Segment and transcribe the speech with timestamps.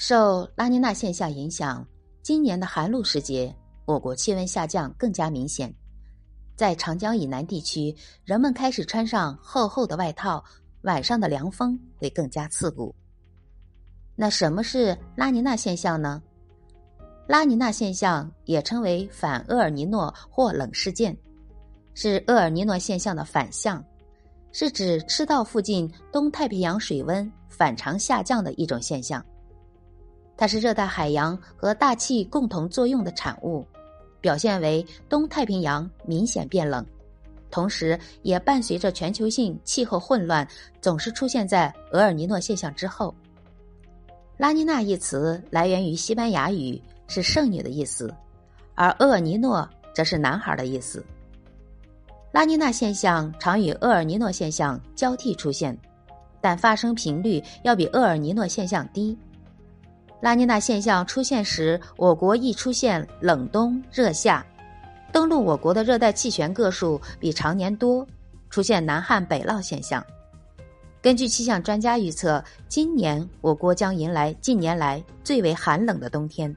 [0.00, 1.86] 受拉尼娜现象影响，
[2.22, 5.70] 今年的寒露时节，我国气温下降更加明显。
[6.56, 7.94] 在长江以南地区，
[8.24, 10.42] 人们开始穿上厚厚的外套，
[10.84, 12.94] 晚上的凉风会更加刺骨。
[14.16, 16.22] 那什么是拉尼娜现象呢？
[17.28, 21.14] 拉尼娜现象也称为反厄尔尼诺或冷事件，
[21.92, 23.84] 是厄尔尼诺现象的反向，
[24.50, 29.22] 是指赤道附近东太平洋水温反常下降的一种现象。
[30.40, 33.62] 它是热带海洋和大气共同作用的产物，
[34.22, 36.82] 表现为东太平洋明显变冷，
[37.50, 40.48] 同时也伴随着全球性气候混乱，
[40.80, 43.14] 总是出现在厄尔尼诺现象之后。
[44.38, 48.10] 拉尼娜一词来源于西班牙语，是圣女的意思，
[48.74, 51.04] 而厄尔尼诺则是男孩的意思。
[52.32, 55.76] 拉尼娜现象常与厄尔尼诺现象交替出现，
[56.40, 59.14] 但发生频率要比厄尔尼诺现象低。
[60.20, 64.44] 拉尼娜现象出现时，我国易出现冷冬热夏，
[65.10, 68.06] 登陆我国的热带气旋个数比常年多，
[68.50, 70.04] 出现南旱北涝现象。
[71.00, 76.54] 根据气象专家预测，今年我国将迎来近年来最为寒冷的冬天。